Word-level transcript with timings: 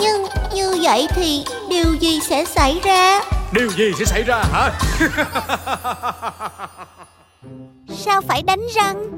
Nhưng 0.00 0.26
như 0.54 0.78
vậy 0.82 1.08
thì 1.14 1.44
điều 1.70 1.94
gì 2.00 2.20
sẽ 2.20 2.44
xảy 2.44 2.80
ra? 2.84 3.20
Điều 3.52 3.68
gì 3.70 3.92
sẽ 3.98 4.04
xảy 4.04 4.22
ra 4.22 4.42
hả? 4.52 4.70
Sao 7.88 8.20
phải 8.28 8.42
đánh 8.42 8.66
răng? 8.74 9.10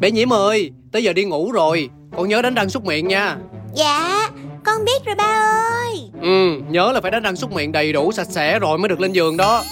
Bé 0.00 0.10
nhiễm 0.10 0.32
ơi, 0.32 0.70
tới 0.92 1.04
giờ 1.04 1.12
đi 1.12 1.24
ngủ 1.24 1.52
rồi. 1.52 1.90
Con 2.16 2.28
nhớ 2.28 2.42
đánh 2.42 2.54
răng 2.54 2.70
súc 2.70 2.84
miệng 2.84 3.08
nha. 3.08 3.36
Dạ, 3.74 4.30
con 4.64 4.84
biết 4.84 5.04
rồi 5.06 5.14
ba 5.14 5.24
ơi. 5.24 6.10
Ừ, 6.22 6.60
nhớ 6.68 6.92
là 6.92 7.00
phải 7.00 7.10
đánh 7.10 7.22
răng 7.22 7.36
súc 7.36 7.52
miệng 7.52 7.72
đầy 7.72 7.92
đủ 7.92 8.12
sạch 8.12 8.26
sẽ 8.30 8.58
rồi 8.58 8.78
mới 8.78 8.88
được 8.88 9.00
lên 9.00 9.12
giường 9.12 9.36
đó. 9.36 9.64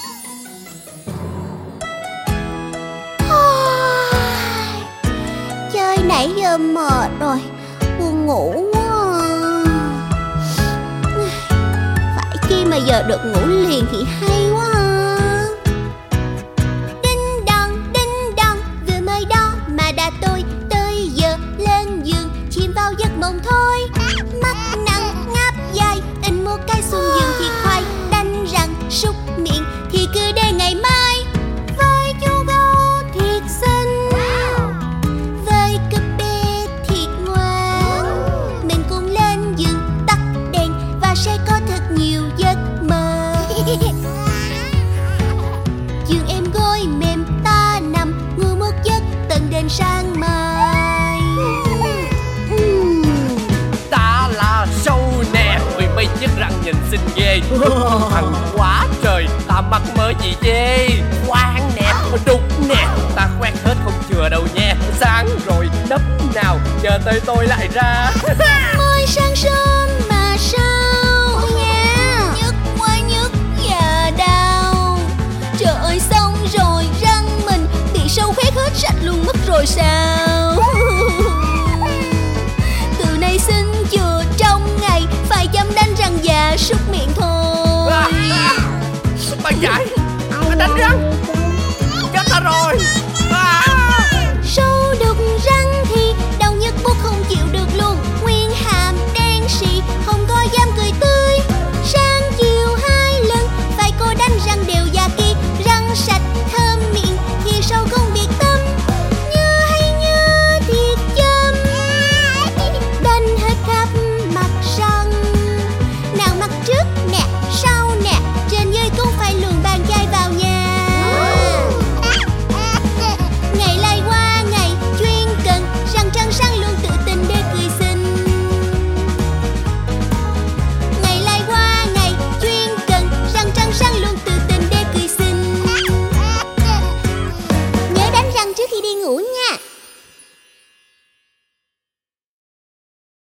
Chơi 5.73 5.99
nãy 6.09 6.31
giờ 6.37 6.59
mệt 6.59 7.11
rồi 7.21 7.37
Buồn 7.99 8.27
ngủ 8.27 8.71
quá 8.73 8.78
mà 12.79 12.85
giờ 12.87 13.03
được 13.03 13.25
ngủ 13.25 13.47
liền 13.47 13.85
thì 13.93 14.05
hay 14.05 14.51
quá 14.51 14.71
à. 14.75 14.88
Sáng 49.69 50.21
mai. 50.21 51.21
Ta 53.91 54.29
là 54.33 54.67
sâu 54.71 55.13
nè 55.33 55.59
Ôi 55.75 55.89
mấy 55.97 56.07
chiếc 56.21 56.31
răng 56.39 56.53
nhìn 56.65 56.75
xinh 56.91 57.01
ghê. 57.17 57.41
Thằng 58.11 58.33
quá 58.57 58.87
trời 59.03 59.27
Ta 59.49 59.61
mắc 59.61 59.83
mớ 59.97 60.13
gì 60.23 60.37
chê. 60.43 60.89
Khoan 61.27 61.71
nè, 61.77 61.93
đục 62.27 62.41
nè 62.69 62.87
Ta 63.17 63.29
khoét 63.39 63.55
hết 63.65 63.75
không 63.85 64.03
chừa 64.11 64.29
đâu 64.29 64.47
nha. 64.55 64.75
Sáng 65.01 65.29
rồi 65.47 65.69
nấp 65.89 66.01
nào 66.35 66.59
Chờ 66.83 66.99
tới 67.05 67.21
tôi 67.27 67.47
lại 67.47 67.69
ra. 67.75 68.11
Mới 68.79 69.07
sáng 69.07 69.37
sớm 69.37 69.88
đánh 90.59 90.77
răng 90.79 91.13
Chết 92.13 92.23
ta 92.31 92.41
rồi. 92.41 93.08